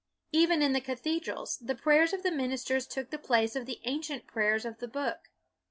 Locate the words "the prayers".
1.61-2.11